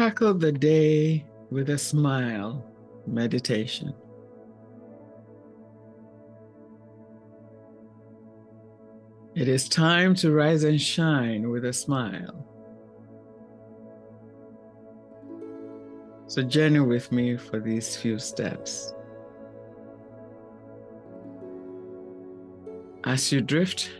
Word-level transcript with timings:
Tackle 0.00 0.32
the 0.32 0.50
day 0.50 1.26
with 1.50 1.68
a 1.68 1.76
smile 1.76 2.64
meditation. 3.06 3.92
It 9.34 9.46
is 9.46 9.68
time 9.68 10.14
to 10.14 10.32
rise 10.32 10.64
and 10.64 10.80
shine 10.80 11.50
with 11.50 11.66
a 11.66 11.72
smile. 11.74 12.46
So, 16.28 16.44
journey 16.44 16.80
with 16.80 17.12
me 17.12 17.36
for 17.36 17.60
these 17.60 17.94
few 17.94 18.18
steps. 18.18 18.94
As 23.04 23.30
you 23.30 23.42
drift 23.42 23.90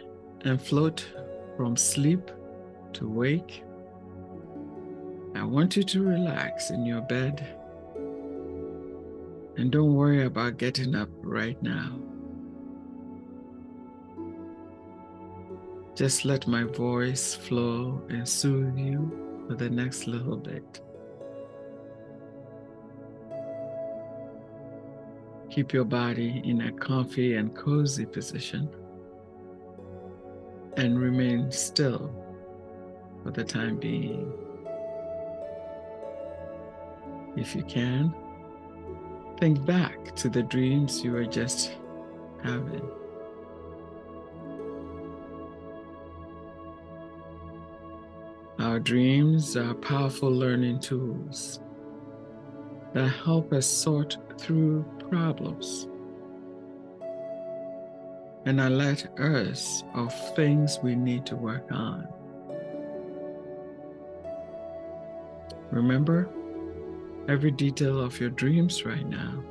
and 0.46 0.62
float 0.62 1.06
from 1.59 1.77
sleep 1.77 2.30
to 2.95 3.06
wake, 3.06 3.64
I 5.41 5.45
want 5.45 5.75
you 5.75 5.83
to 5.85 6.03
relax 6.03 6.69
in 6.69 6.85
your 6.85 7.01
bed 7.01 7.57
and 9.57 9.73
don't 9.73 9.95
worry 9.95 10.27
about 10.27 10.59
getting 10.59 10.95
up 10.95 11.09
right 11.23 11.61
now. 11.63 11.99
Just 15.95 16.27
let 16.27 16.47
my 16.47 16.65
voice 16.65 17.35
flow 17.35 18.03
and 18.11 18.29
soothe 18.29 18.77
you 18.77 19.47
for 19.49 19.55
the 19.55 19.71
next 19.71 20.07
little 20.07 20.37
bit. 20.37 20.83
Keep 25.49 25.73
your 25.73 25.87
body 25.87 26.43
in 26.45 26.61
a 26.61 26.73
comfy 26.73 27.37
and 27.37 27.57
cozy 27.57 28.05
position 28.05 28.69
and 30.77 31.01
remain 31.01 31.51
still 31.51 32.15
for 33.23 33.30
the 33.30 33.43
time 33.43 33.79
being. 33.79 34.30
If 37.41 37.57
you 37.57 37.63
can, 37.63 38.15
think 39.38 39.65
back 39.65 40.15
to 40.16 40.29
the 40.29 40.43
dreams 40.43 41.02
you 41.02 41.13
were 41.13 41.24
just 41.24 41.73
having. 42.45 42.87
Our 48.59 48.79
dreams 48.79 49.57
are 49.57 49.73
powerful 49.73 50.30
learning 50.30 50.80
tools 50.80 51.60
that 52.93 53.09
help 53.09 53.54
us 53.54 53.66
sort 53.66 54.19
through 54.37 54.85
problems 55.09 55.88
and 58.45 58.60
alert 58.60 59.19
us 59.19 59.82
of 59.95 60.13
things 60.37 60.79
we 60.82 60.95
need 60.95 61.25
to 61.25 61.37
work 61.37 61.73
on. 61.73 62.07
Remember 65.71 66.28
every 67.31 67.53
detail 67.53 68.00
of 68.00 68.19
your 68.19 68.31
dreams 68.31 68.84
right 68.84 69.06
now. 69.06 69.42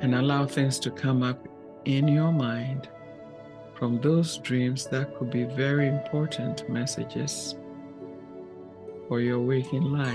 and 0.00 0.16
allow 0.16 0.44
things 0.44 0.78
to 0.78 0.90
come 0.90 1.22
up 1.22 1.48
in 1.86 2.06
your 2.06 2.30
mind 2.30 2.90
from 3.74 3.98
those 4.02 4.36
dreams 4.36 4.86
that 4.86 5.16
could 5.16 5.30
be 5.30 5.44
very 5.44 5.88
important 5.88 6.68
messages 6.68 7.54
for 9.08 9.20
your 9.20 9.40
waking 9.40 9.84
life. 9.84 10.14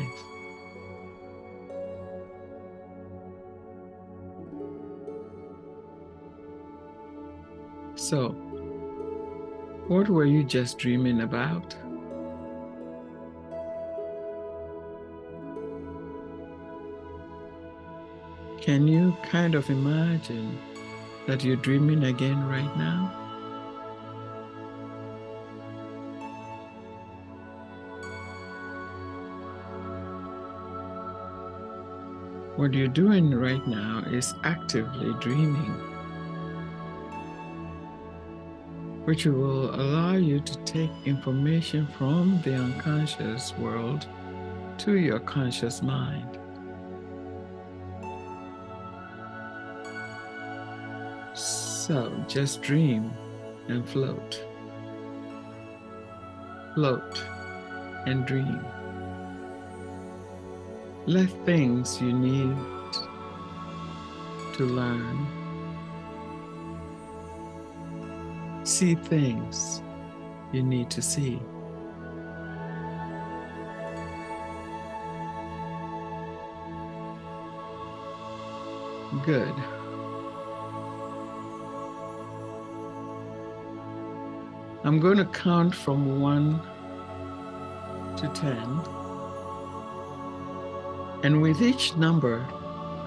So, 7.95 8.48
what 9.89 10.08
were 10.08 10.23
you 10.23 10.44
just 10.44 10.77
dreaming 10.77 11.22
about? 11.22 11.76
Can 18.61 18.88
you 18.88 19.17
kind 19.23 19.55
of 19.55 19.67
imagine 19.72 20.60
that 21.26 21.44
you're 21.44 21.55
dreaming 21.55 22.04
again 22.04 22.48
right 22.48 22.78
now? 22.78 23.16
What 32.58 32.76
you're 32.76 32.88
doing 32.88 33.33
right 33.33 33.66
now 33.66 34.04
is 34.05 34.36
actively 34.44 35.16
dreaming, 35.20 35.73
which 39.09 39.25
will 39.25 39.73
allow 39.73 40.14
you 40.14 40.39
to 40.39 40.55
take 40.65 40.92
information 41.03 41.87
from 41.97 42.39
the 42.43 42.53
unconscious 42.53 43.58
world 43.58 44.05
to 44.77 44.99
your 44.99 45.17
conscious 45.17 45.81
mind. 45.81 46.37
So 51.33 52.23
just 52.27 52.61
dream 52.61 53.11
and 53.67 53.83
float. 53.89 54.45
Float 56.75 57.23
and 58.05 58.27
dream. 58.27 58.64
Let 61.08 61.31
things 61.48 61.99
you 61.99 62.14
need 62.14 62.55
to 64.53 64.65
learn. 64.65 65.39
See 68.69 68.93
things 68.93 69.81
you 70.53 70.61
need 70.61 70.91
to 70.91 71.02
see. 71.02 71.39
Good. 79.25 79.55
I'm 84.83 84.99
going 84.99 85.17
to 85.17 85.25
count 85.25 85.73
from 85.73 86.21
one 86.21 86.61
to 88.17 88.27
10. 88.36 88.53
And 91.23 91.41
with 91.41 91.59
each 91.63 91.95
number 91.95 92.45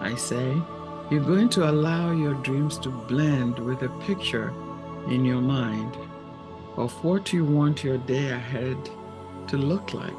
I 0.00 0.16
say, 0.16 0.60
you're 1.08 1.24
going 1.24 1.50
to 1.50 1.70
allow 1.70 2.10
your 2.10 2.34
dreams 2.34 2.78
to 2.78 2.88
blend 2.88 3.60
with 3.60 3.82
a 3.82 3.88
picture 4.00 4.52
in 5.08 5.24
your 5.24 5.40
mind 5.40 5.96
of 6.76 6.92
what 7.04 7.32
you 7.32 7.44
want 7.44 7.84
your 7.84 7.98
day 7.98 8.30
ahead 8.30 8.78
to 9.48 9.56
look 9.56 9.92
like. 9.92 10.12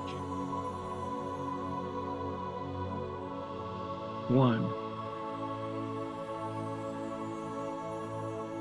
One. 4.29 4.69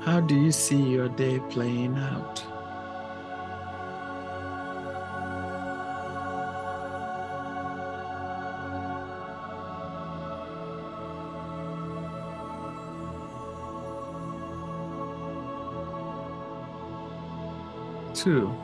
How 0.01 0.19
do 0.19 0.35
you 0.35 0.51
see 0.51 0.81
your 0.81 1.09
day 1.09 1.39
playing 1.49 1.97
out? 1.97 2.52
Two. 18.23 18.55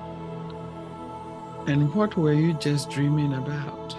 And 1.68 1.94
what 1.94 2.16
were 2.16 2.32
you 2.32 2.54
just 2.54 2.90
dreaming 2.90 3.34
about? 3.34 3.94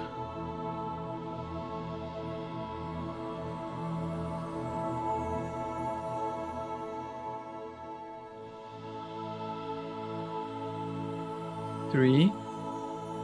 Three. 11.92 12.28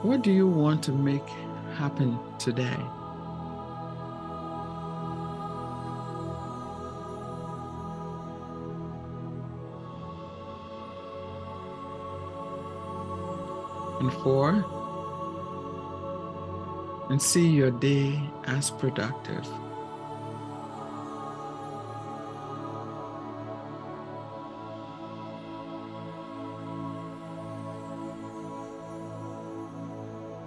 What 0.03 0.21
do 0.21 0.31
you 0.31 0.47
want 0.47 0.83
to 0.83 0.93
make 0.93 1.27
happen 1.79 2.19
today? 2.39 2.77
Four, 14.11 14.65
and 17.11 17.21
see 17.21 17.47
your 17.47 17.71
day 17.71 18.21
as 18.45 18.71
productive. 18.71 19.47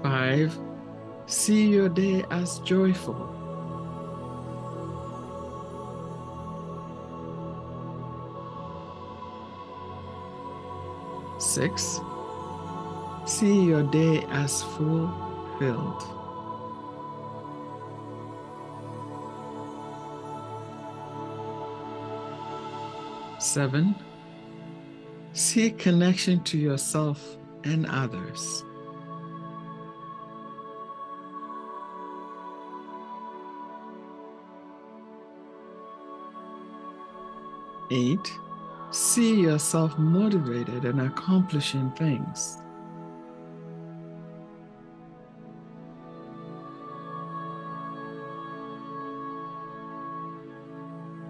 Five, 0.03 0.57
see 1.27 1.67
your 1.67 1.89
day 1.89 2.23
as 2.29 2.59
joyful. 2.59 3.35
Six, 11.39 11.99
see 13.39 13.63
your 13.63 13.83
day 13.83 14.21
as 14.31 14.63
fulfilled. 14.63 16.03
Seven, 23.39 23.95
see 25.31 25.71
connection 25.71 26.43
to 26.43 26.57
yourself 26.57 27.37
and 27.63 27.85
others. 27.85 28.65
Eight, 37.89 38.33
see 38.91 39.39
yourself 39.39 39.97
motivated 39.97 40.83
and 40.83 40.99
accomplishing 40.99 41.89
things. 41.91 42.57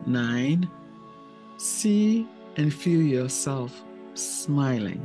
Nine, 0.10 0.68
see 1.58 2.28
and 2.58 2.74
feel 2.74 3.00
yourself 3.00 3.84
smiling. 4.16 5.00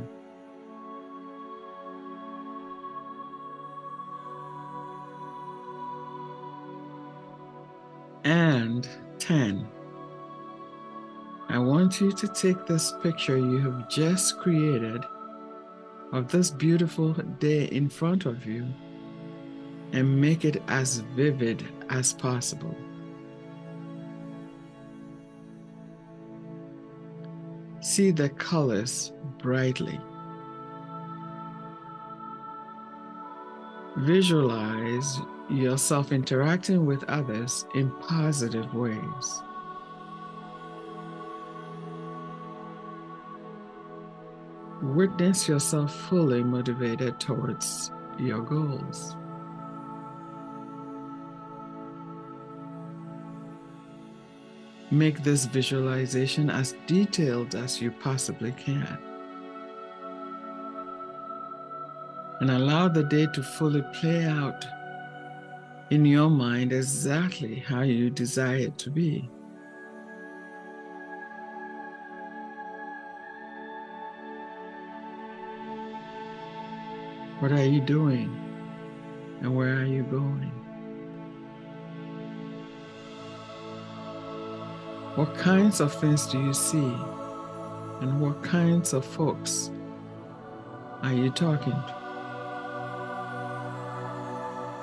And 8.23 8.89
10. 9.19 9.67
I 11.49 11.59
want 11.59 12.01
you 12.01 12.11
to 12.11 12.27
take 12.29 12.65
this 12.65 12.91
picture 13.03 13.37
you 13.37 13.59
have 13.59 13.87
just 13.87 14.39
created 14.39 15.03
of 16.13 16.31
this 16.31 16.49
beautiful 16.49 17.13
day 17.13 17.65
in 17.65 17.89
front 17.89 18.25
of 18.25 18.47
you 18.47 18.65
and 19.91 20.19
make 20.19 20.45
it 20.45 20.63
as 20.67 20.97
vivid 21.15 21.63
as 21.91 22.11
possible. 22.11 22.75
See 27.95 28.11
the 28.11 28.27
colors 28.27 29.13
brightly. 29.37 30.01
Visualize 33.99 35.21
yourself 35.49 36.11
interacting 36.11 36.85
with 36.85 37.05
others 37.05 37.65
in 37.73 37.89
positive 38.01 38.73
ways. 38.73 39.41
Witness 44.81 45.47
yourself 45.47 45.95
fully 46.09 46.43
motivated 46.43 47.21
towards 47.21 47.91
your 48.19 48.41
goals. 48.41 49.15
Make 54.91 55.23
this 55.23 55.45
visualization 55.45 56.49
as 56.49 56.75
detailed 56.85 57.55
as 57.55 57.81
you 57.81 57.91
possibly 57.91 58.51
can. 58.51 58.97
And 62.39 62.51
allow 62.51 62.87
the 62.87 63.03
day 63.03 63.27
to 63.33 63.41
fully 63.41 63.83
play 63.93 64.25
out 64.25 64.65
in 65.89 66.05
your 66.05 66.29
mind 66.29 66.71
exactly 66.73 67.55
how 67.55 67.81
you 67.81 68.09
desire 68.09 68.57
it 68.57 68.77
to 68.79 68.89
be. 68.89 69.29
What 77.39 77.51
are 77.51 77.65
you 77.65 77.81
doing? 77.81 78.29
And 79.41 79.55
where 79.55 79.75
are 79.75 79.85
you 79.85 80.03
going? 80.03 80.51
What 85.15 85.33
kinds 85.37 85.79
of 85.79 85.93
things 85.93 86.27
do 86.27 86.37
you 86.37 86.53
see? 86.53 86.93
And 88.01 88.19
what 88.19 88.43
kinds 88.43 88.91
of 88.91 89.05
folks 89.05 89.71
are 91.03 91.13
you 91.13 91.29
talking 91.29 91.71
to? 91.71 91.95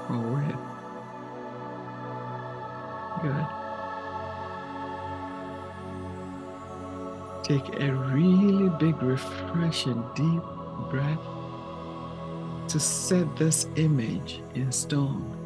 Or 0.09 0.19
with? 0.33 0.57
Good. 3.23 3.47
Take 7.45 7.83
a 7.83 7.93
really 7.93 8.71
big, 8.79 9.03
refreshing, 9.03 10.03
deep 10.15 10.43
breath 10.91 11.19
to 12.69 12.81
set 12.81 13.37
this 13.37 13.67
image 13.77 14.41
in 14.55 14.73
stone. 14.73 15.42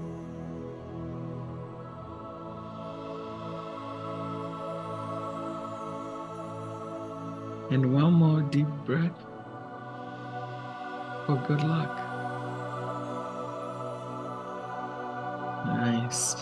And 7.70 7.92
one 7.92 8.12
more 8.12 8.42
deep 8.42 8.68
breath 8.84 9.18
for 11.26 11.36
good 11.48 11.62
luck. 11.62 11.96
Nice. 15.66 16.36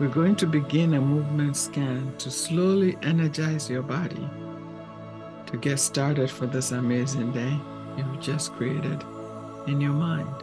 We're 0.00 0.08
going 0.08 0.34
to 0.36 0.46
begin 0.46 0.94
a 0.94 1.00
movement 1.00 1.56
scan 1.56 2.12
to 2.18 2.30
slowly 2.30 2.96
energize 3.02 3.70
your 3.70 3.82
body 3.82 4.28
to 5.46 5.56
get 5.56 5.78
started 5.78 6.30
for 6.30 6.46
this 6.46 6.72
amazing 6.72 7.32
day 7.32 7.56
you've 7.96 8.20
just 8.20 8.52
created 8.52 9.04
in 9.66 9.80
your 9.80 9.92
mind. 9.92 10.34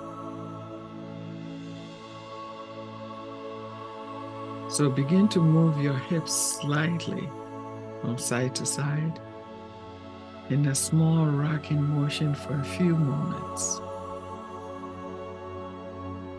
So 4.70 4.90
begin 4.90 5.28
to 5.30 5.40
move 5.40 5.82
your 5.82 5.98
hips 5.98 6.60
slightly 6.62 7.30
from 8.08 8.18
side 8.18 8.56
to 8.56 8.66
side 8.66 9.20
in 10.50 10.66
a 10.68 10.74
small 10.74 11.26
rocking 11.26 11.84
motion 11.84 12.34
for 12.34 12.58
a 12.58 12.64
few 12.64 12.96
moments. 12.96 13.82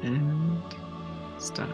And 0.02 0.62
stop. 1.36 1.68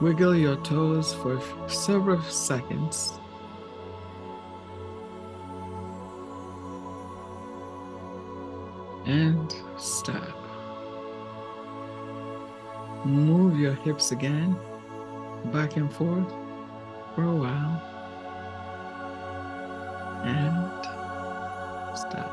Wiggle 0.00 0.34
your 0.34 0.56
toes 0.64 1.14
for 1.14 1.40
several 1.68 2.20
seconds 2.22 3.20
and 9.06 9.54
stop. 9.78 10.36
Move 13.04 13.60
your 13.60 13.74
hips 13.74 14.10
again, 14.10 14.58
back 15.52 15.76
and 15.76 15.92
forth 15.92 16.47
for 17.18 17.24
a 17.24 17.34
while, 17.34 17.82
and 20.22 20.70
stop. 21.98 22.32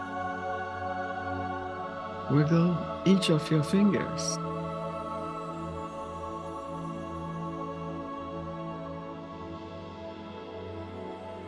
Wiggle 2.29 2.77
each 3.07 3.31
of 3.31 3.49
your 3.49 3.63
fingers. 3.63 4.37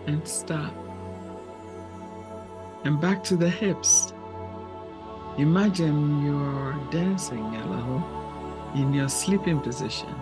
And 0.07 0.27
stop. 0.27 0.73
And 2.85 2.99
back 2.99 3.23
to 3.25 3.35
the 3.35 3.51
hips. 3.51 4.13
Imagine 5.37 6.25
you're 6.25 6.73
dancing 6.89 7.53
little 7.69 8.03
in 8.73 8.95
your 8.95 9.09
sleeping 9.09 9.59
position. 9.59 10.15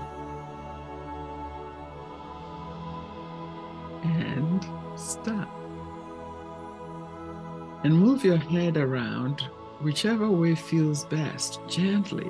Your 8.25 8.38
head 8.38 8.75
around 8.75 9.41
whichever 9.82 10.29
way 10.29 10.55
feels 10.55 11.05
best, 11.05 11.60
gently, 11.67 12.29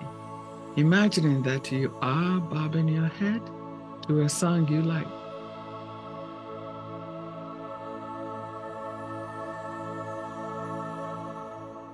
imagining 0.75 1.41
that 1.43 1.71
you 1.71 1.95
are 2.01 2.39
bobbing 2.41 2.89
your 2.89 3.07
head 3.07 3.41
to 4.07 4.21
a 4.21 4.29
song 4.29 4.67
you 4.67 4.81
like. 4.81 5.07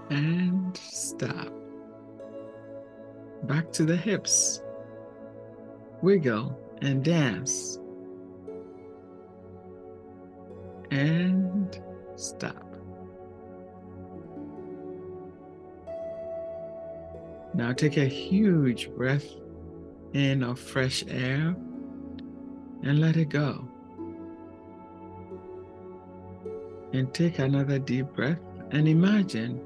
and 0.09 0.75
stop. 0.75 1.47
Back 3.43 3.71
to 3.71 3.85
the 3.85 3.95
hips. 3.95 4.61
Wiggle 6.01 6.59
and 6.81 7.03
dance. 7.03 7.70
Now 17.71 17.75
take 17.75 17.95
a 17.95 18.03
huge 18.03 18.91
breath 18.97 19.23
in 20.11 20.43
of 20.43 20.59
fresh 20.59 21.05
air 21.07 21.55
and 22.83 22.99
let 22.99 23.15
it 23.15 23.29
go. 23.29 23.65
And 26.91 27.13
take 27.13 27.39
another 27.39 27.79
deep 27.79 28.07
breath 28.07 28.41
and 28.71 28.89
imagine 28.89 29.61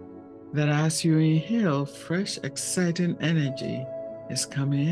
that 0.54 0.70
as 0.70 1.04
you 1.04 1.18
inhale, 1.18 1.84
fresh, 1.84 2.38
exciting 2.44 3.18
energy 3.22 3.84
is 4.30 4.46
coming 4.46 4.88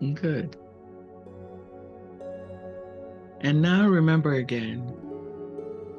in. 0.00 0.14
Good. 0.14 0.56
And 3.42 3.62
now 3.62 3.86
remember 3.86 4.32
again 4.34 4.92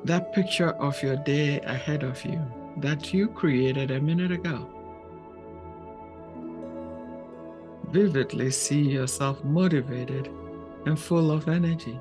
that 0.03 0.33
picture 0.33 0.71
of 0.71 1.01
your 1.01 1.15
day 1.15 1.61
ahead 1.61 2.03
of 2.03 2.25
you 2.25 2.58
that 2.81 3.13
you 3.13 3.27
created 3.27 3.91
a 3.91 3.99
minute 3.99 4.31
ago. 4.31 4.67
Vividly 7.91 8.51
see 8.51 8.81
yourself 8.81 9.43
motivated 9.43 10.29
and 10.85 10.99
full 10.99 11.31
of 11.31 11.47
energy. 11.49 11.99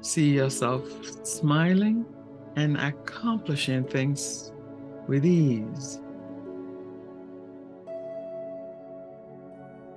See 0.00 0.30
yourself 0.30 0.84
smiling 1.24 2.06
and 2.54 2.76
accomplishing 2.76 3.84
things 3.84 4.52
with 5.08 5.26
ease. 5.26 6.00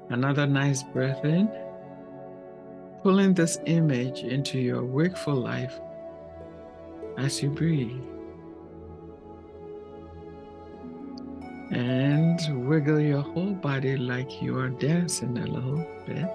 Another 0.09 0.47
nice 0.47 0.81
breath 0.81 1.23
in, 1.23 1.47
pulling 3.03 3.35
this 3.35 3.59
image 3.67 4.23
into 4.23 4.57
your 4.57 4.83
wakeful 4.83 5.35
life 5.35 5.79
as 7.19 7.43
you 7.43 7.49
breathe. 7.49 8.01
And 11.71 12.39
wiggle 12.67 12.99
your 12.99 13.21
whole 13.21 13.53
body 13.53 13.97
like 13.97 14.41
you 14.41 14.57
are 14.57 14.69
dancing 14.69 15.37
a 15.37 15.45
little 15.45 15.85
bit 16.07 16.27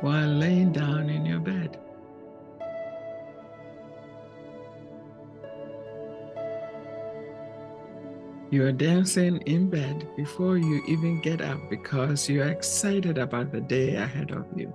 while 0.00 0.28
laying 0.28 0.72
down 0.72 1.10
in 1.10 1.26
your 1.26 1.40
bed. 1.40 1.78
You 8.50 8.66
are 8.66 8.72
dancing 8.72 9.38
in 9.46 9.68
bed 9.70 10.06
before 10.16 10.58
you 10.58 10.82
even 10.86 11.20
get 11.22 11.40
up 11.40 11.58
because 11.70 12.28
you 12.28 12.42
are 12.42 12.50
excited 12.50 13.18
about 13.18 13.50
the 13.50 13.60
day 13.60 13.96
ahead 13.96 14.30
of 14.30 14.46
you 14.54 14.72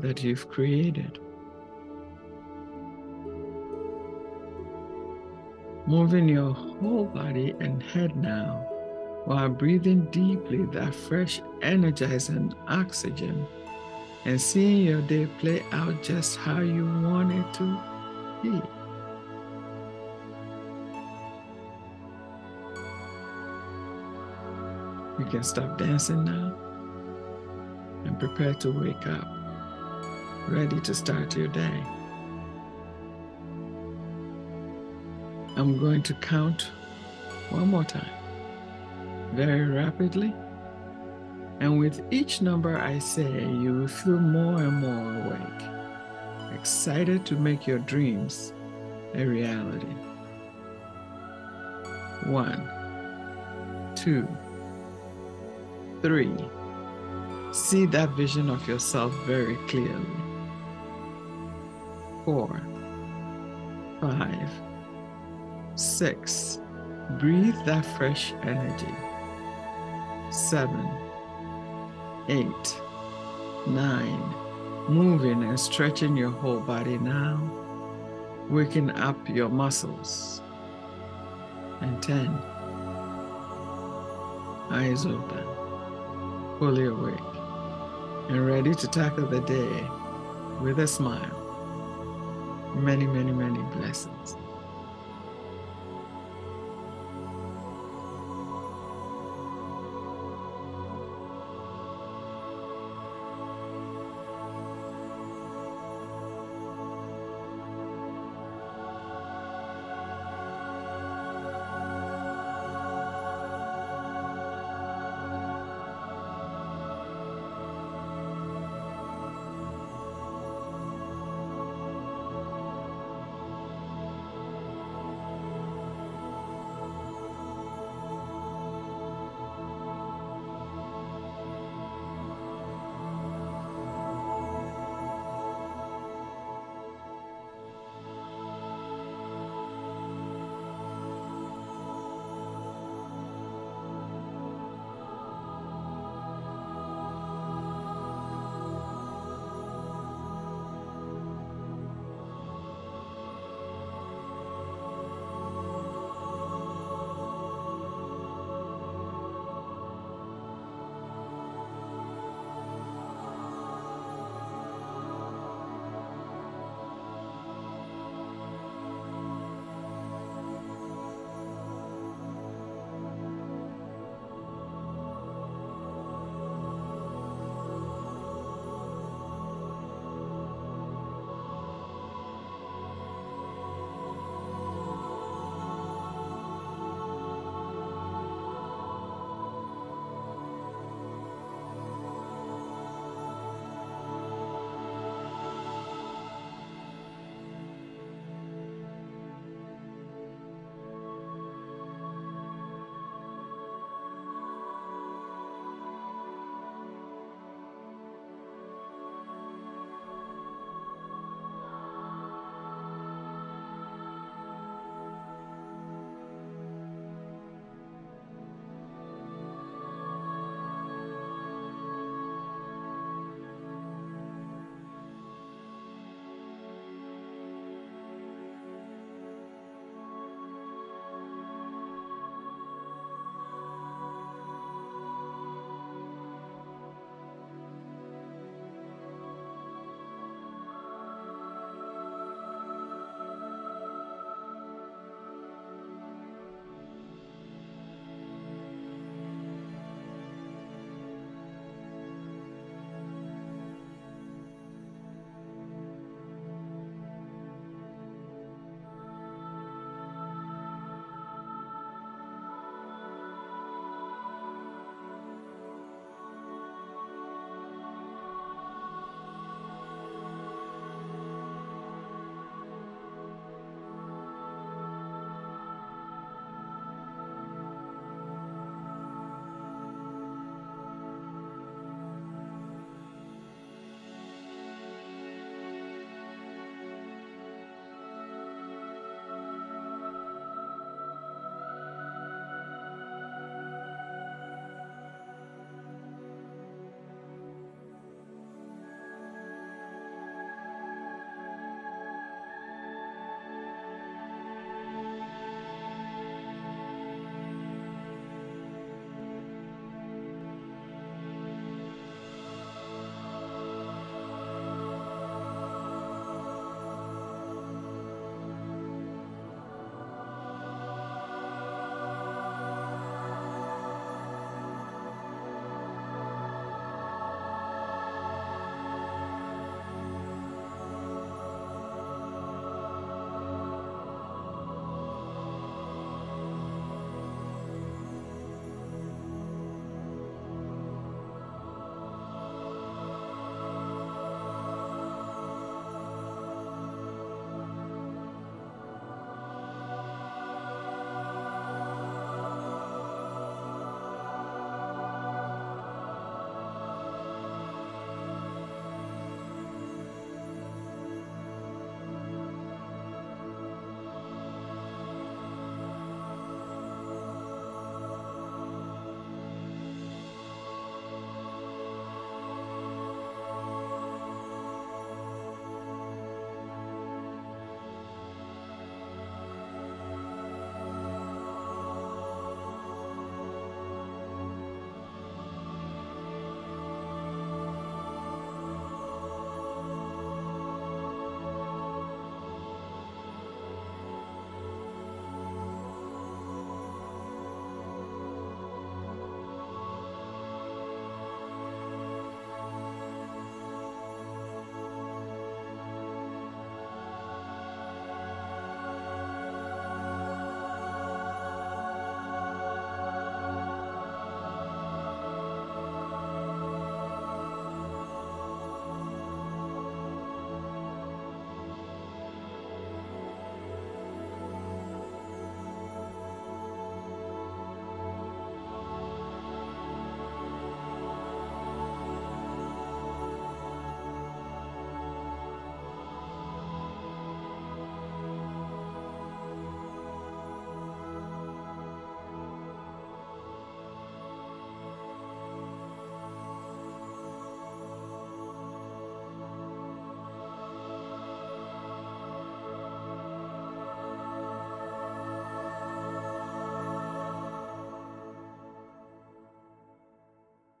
that 0.00 0.22
you've 0.22 0.48
created. 0.48 1.18
Moving 5.86 6.28
your 6.28 6.54
whole 6.54 7.06
body 7.06 7.54
and 7.58 7.82
head 7.82 8.14
now 8.16 8.64
while 9.24 9.48
breathing 9.48 10.04
deeply 10.10 10.64
that 10.66 10.94
fresh, 10.94 11.42
energizing 11.60 12.54
oxygen 12.68 13.46
and 14.24 14.40
seeing 14.40 14.86
your 14.86 15.02
day 15.02 15.26
play 15.40 15.64
out 15.72 16.02
just 16.02 16.38
how 16.38 16.60
you 16.60 16.84
want 16.84 17.32
it 17.32 17.54
to 17.54 17.80
be. 18.42 18.62
You 25.18 25.30
can 25.30 25.42
stop 25.42 25.78
dancing 25.78 26.24
now 26.24 26.54
and 28.04 28.18
prepare 28.18 28.54
to 28.54 28.70
wake 28.70 29.06
up, 29.06 29.26
ready 30.48 30.80
to 30.80 30.94
start 30.94 31.36
your 31.36 31.48
day. 31.48 31.84
I'm 35.56 35.78
going 35.78 36.02
to 36.04 36.14
count 36.14 36.70
one 37.50 37.68
more 37.68 37.84
time, 37.84 38.08
very 39.32 39.66
rapidly. 39.66 40.34
And 41.60 41.78
with 41.78 42.00
each 42.10 42.42
number 42.42 42.78
I 42.78 42.98
say, 42.98 43.30
you 43.30 43.72
will 43.74 43.88
feel 43.88 44.18
more 44.18 44.62
and 44.62 44.76
more 44.78 45.26
awake, 45.26 46.58
excited 46.58 47.24
to 47.26 47.36
make 47.36 47.66
your 47.66 47.78
dreams 47.78 48.52
a 49.14 49.24
reality. 49.24 49.94
One, 52.24 52.68
two 53.94 54.26
Three, 56.02 56.34
see 57.52 57.86
that 57.86 58.10
vision 58.16 58.50
of 58.50 58.66
yourself 58.66 59.14
very 59.24 59.54
clearly. 59.68 60.04
Four, 62.24 62.60
five, 64.00 64.50
six, 65.82 66.60
breathe 67.18 67.56
that 67.66 67.84
fresh 67.96 68.32
energy. 68.42 68.94
Seven, 70.30 70.88
eight, 72.28 72.80
nine, 73.66 74.22
moving 74.88 75.42
and 75.42 75.58
stretching 75.58 76.16
your 76.16 76.30
whole 76.30 76.60
body 76.60 76.98
now, 76.98 77.40
waking 78.48 78.90
up 78.90 79.28
your 79.28 79.48
muscles. 79.48 80.40
And 81.80 82.02
10, 82.02 82.28
eyes 84.70 85.04
open 85.04 85.62
fully 86.62 86.84
awake 86.84 87.18
and 88.28 88.46
ready 88.46 88.72
to 88.72 88.86
tackle 88.86 89.26
the 89.26 89.40
day 89.40 89.84
with 90.60 90.78
a 90.78 90.86
smile. 90.86 91.40
Many, 92.76 93.04
many, 93.04 93.32
many 93.32 93.60
blessings. 93.74 94.36